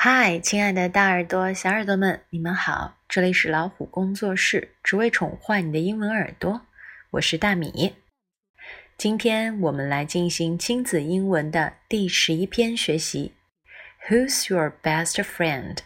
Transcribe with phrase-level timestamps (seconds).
[0.00, 2.98] 嗨，亲爱的大耳朵、小耳朵们，你们好！
[3.08, 6.60] 这里是老虎工作室，只为宠坏你的英文耳朵。
[7.10, 7.96] 我是大米。
[8.96, 13.34] 今天我们来进行亲子英文的第十一篇学习。
[14.08, 15.78] Who's your best friend？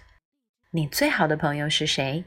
[0.73, 2.25] 你最好的朋友是谁？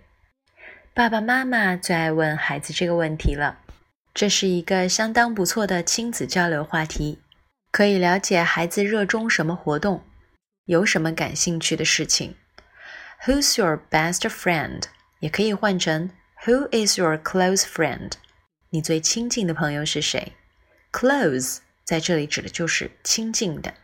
[0.95, 3.59] 爸爸妈妈最爱问孩子这个问题了。
[4.11, 7.20] 这是一个相当不错的亲子交流话题，
[7.70, 10.04] 可以了解孩子热衷什么活动，
[10.66, 12.36] 有什么感兴趣的事情。
[13.25, 14.83] Who's your best friend？
[15.19, 16.10] 也可以换成
[16.46, 18.14] Who is your close friend？
[18.71, 20.33] 你最亲近的朋友是谁
[20.91, 23.75] ？Close 在这里指的就是亲近的。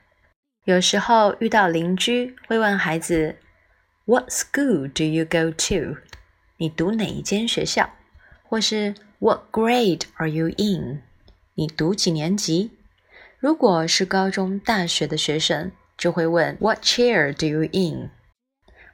[0.65, 3.37] 有时候遇到邻居会问孩子
[4.05, 5.97] ，What school do you go to？
[6.57, 7.91] 你读哪一间学校？
[8.43, 11.03] 或是 What grade are you in？
[11.53, 12.71] 你读几年级？
[13.39, 18.10] 如果是高中、大学的学生，就会问 What chair do you in？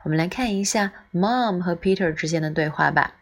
[0.05, 3.15] 我们来看一下 Mom 和 Peter 之间的对话吧。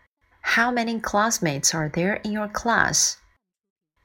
[0.43, 3.17] How many classmates are there in your class?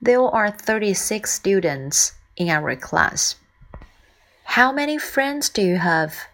[0.02, 3.36] There are thirty-six students in our class.
[4.46, 6.28] How many friends do you have?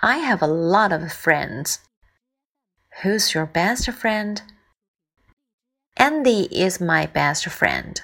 [0.00, 1.78] I have a lot of friends.
[3.02, 4.42] Who's your best friend?
[5.96, 7.96] Andy is my best friend.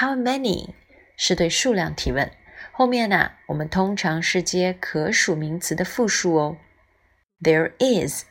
[0.00, 0.74] How many
[1.16, 2.30] 是对数量提问，
[2.77, 6.57] 后面呢，我们通常是接可数名词的复数哦。
[7.41, 8.25] There is,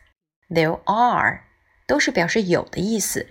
[0.48, 1.40] there are
[1.88, 3.26] 都是表示有的意思，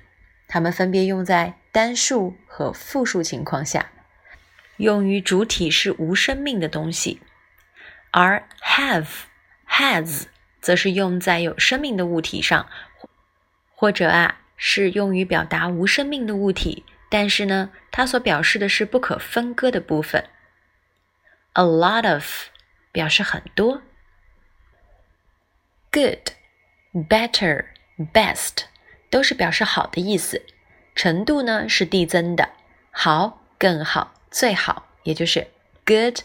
[0.50, 3.92] 它们分别用在单数和复数情况下。
[4.76, 7.22] 用于主体是无生命的东西，
[8.12, 9.08] 而 have
[9.70, 10.24] has
[10.60, 12.68] 则是用在有生命的物体上，
[13.74, 20.26] 或者啊是用于表达无生命的物体，但是呢，它所表示的是不可分割的部分。
[21.55, 22.25] A lot of
[22.93, 23.83] 表示很多，
[25.91, 28.65] good、better、best
[29.11, 30.45] 都是表示好的意思，
[30.95, 32.51] 程度呢是递增的，
[32.91, 34.15] 好、更好。
[34.31, 35.49] 最好，也就是
[35.85, 36.21] good,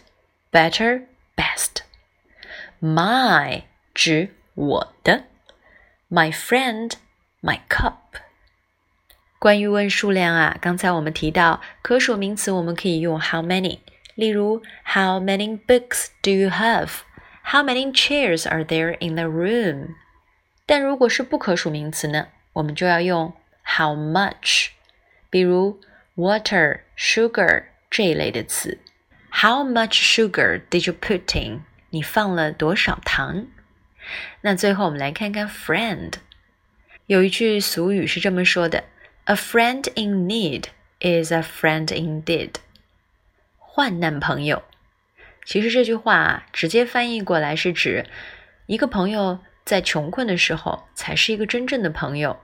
[0.51, 3.63] better, best。My
[3.95, 5.23] 指我的，
[6.09, 6.93] my friend,
[7.41, 7.95] my cup。
[9.39, 13.79] 关于问数量啊，刚才我们提到可数名词，我们可以用 how many。
[14.19, 14.61] 例如，
[14.93, 16.89] How many books do you have?
[17.43, 19.95] How many chairs are there in the room?
[20.65, 23.33] 但如果是不可数名词呢，我们就要用
[23.63, 24.69] how much。
[25.29, 25.79] 比如
[26.15, 27.65] water, sugar。
[27.91, 28.77] 这一类的词。
[29.29, 31.61] How much sugar did you put in？
[31.91, 33.47] 你放了多少糖？
[34.41, 36.15] 那最后我们来看看 friend。
[37.05, 38.83] 有一句俗语是这么说的：
[39.25, 40.65] A friend in need
[40.99, 42.55] is a friend indeed。
[43.72, 44.62] 患难朋友。
[45.44, 48.04] 其实这句话啊，直接翻译过来是指
[48.66, 52.40] 一个朋友在穷困的时候才是一个真正的朋友。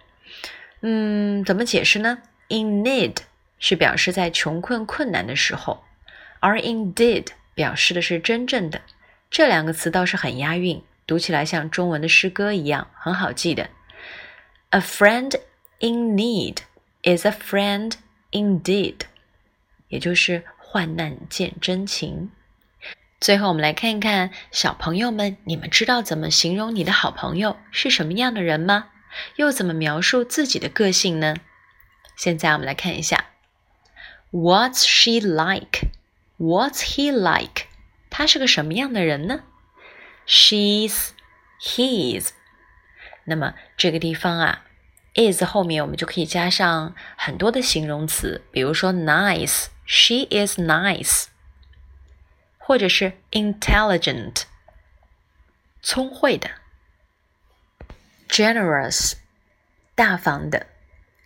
[0.82, 3.16] 嗯，怎么解释呢？In need。
[3.58, 5.82] 是表示在穷困困难的时候，
[6.40, 8.82] 而 indeed 表示的是真正的。
[9.30, 13.70] 这两个词倒是很押韵，读起来像中文的诗歌一样，很好记的。
[14.68, 15.40] A friend
[15.80, 16.58] in need
[17.02, 17.92] is a friend
[18.30, 19.00] indeed，
[19.88, 22.32] 也就是患难见真情。
[23.20, 28.88] 最后，我们来看一看小朋友们，你们知道怎么形容你的好朋友是什么样的人吗？
[29.36, 31.36] 又怎么描述自己的个性呢？
[32.16, 33.26] 现在我们来看一下。
[34.32, 35.88] What's she like?
[36.36, 37.66] What's he like?
[38.10, 39.44] 他是个什么样的人呢
[40.26, 41.10] ？She's,
[41.60, 42.30] he's。
[43.24, 44.64] 那么这个地方啊
[45.14, 51.27] ，is 后面我们就可以加上很多的形容词，比如说 nice, she is nice，
[52.57, 54.43] 或者是 intelligent，
[55.81, 56.49] 聪慧的；
[58.27, 59.13] generous，
[59.95, 60.67] 大方的；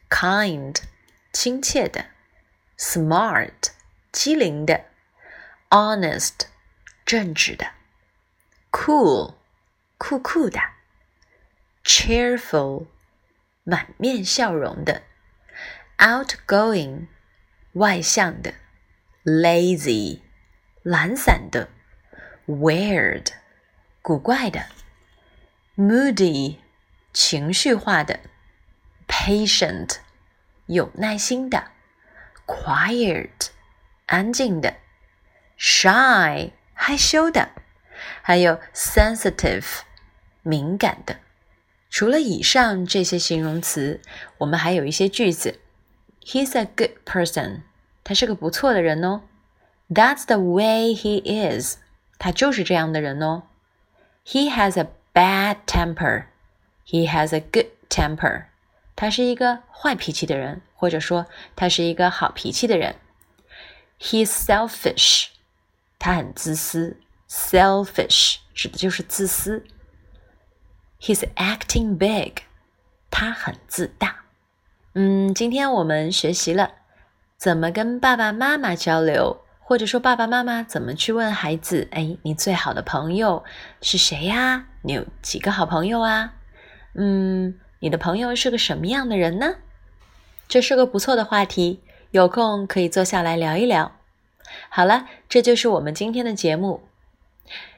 [0.10, 0.82] kind，
[1.32, 2.16] 亲切的。
[2.78, 3.72] smart
[4.12, 4.84] 机灵的，
[5.70, 6.42] honest
[7.06, 7.72] 正直的，
[8.70, 9.36] cool
[9.98, 10.60] 酷酷的，
[11.86, 12.88] cheerful
[13.64, 15.04] 满面笑容的，
[15.98, 17.08] outgoing
[17.75, 18.55] 外向的
[19.25, 20.21] ，lazy
[20.83, 21.69] 懒散的
[22.47, 23.29] ，weird
[24.03, 24.67] 古怪的
[25.77, 26.57] ，moody
[27.13, 28.19] 情绪化的
[29.07, 29.99] ，patient
[30.67, 31.71] 有耐心的。
[32.45, 33.51] quiet，
[34.07, 34.75] 安静的
[35.57, 37.51] ；shy，害羞的；
[38.23, 39.83] 还有 sensitive，
[40.43, 41.21] 敏感的。
[41.89, 44.01] 除了以上这些形容词，
[44.39, 45.61] 我们还有一些句子。
[46.23, 47.63] He's a good person，
[48.05, 49.23] 他是个不错的人哦。
[49.89, 51.79] That's the way he is，
[52.19, 53.45] 他就是这样的人哦。
[54.25, 56.27] He has a bad temper.
[56.87, 58.45] He has a good temper.
[58.95, 61.27] 他是一个坏脾气的人，或者说
[61.57, 62.97] 他是一个好脾气的人。
[63.99, 65.29] He's selfish.
[65.99, 67.01] 他很自私。
[67.29, 69.65] Selfish 指的就是自私。
[71.01, 72.43] He's acting big.
[73.11, 74.20] 他很自大。
[74.95, 76.73] 嗯，今天我们学习了
[77.37, 79.45] 怎么跟爸爸妈妈交流。
[79.63, 81.87] 或者说，爸爸妈妈怎么去问孩子？
[81.93, 83.45] 哎，你最好的朋友
[83.81, 84.67] 是谁呀？
[84.83, 86.35] 你有几个好朋友啊？
[86.95, 89.55] 嗯，你的朋友是个什么样的人呢？
[90.49, 93.93] 这是个不错的话题，有空可以坐下来聊一聊。
[94.71, 96.83] 好了，这就是我们今天的节目。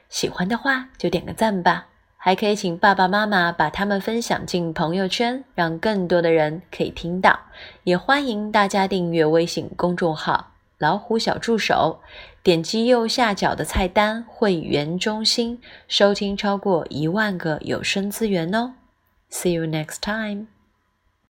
[0.09, 1.89] 喜欢的话就点个赞吧，
[2.25, 7.37] 还可以请爸爸妈妈把他们分享进朋友圈，让更多的人可以听到。
[7.83, 10.53] 也欢迎大家订阅微信公众号。
[10.77, 11.99] 老虎小助手，
[12.41, 15.59] 点击右下角的菜单“会员中心”，
[15.89, 18.75] 收听超过一万个有声资源哦。
[19.29, 20.47] See you next time.